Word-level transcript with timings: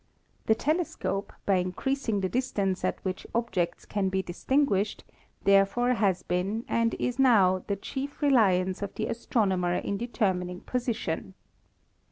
The 0.47 0.55
telescope, 0.55 1.31
by 1.45 1.57
increasing 1.57 2.21
the 2.21 2.27
distance 2.27 2.83
at 2.83 2.97
which 3.05 3.27
objects 3.35 3.85
can 3.85 4.09
be 4.09 4.23
distinguished, 4.23 5.03
therefore 5.43 5.93
has 5.93 6.23
been 6.23 6.65
and 6.67 6.95
is 6.95 7.19
now 7.19 7.63
the 7.67 7.75
chief 7.75 8.19
reliance 8.23 8.81
of 8.81 8.95
the 8.95 9.05
astronomer 9.05 9.75
in 9.75 9.97
deter 9.97 10.33
mining 10.33 10.61
position. 10.61 11.35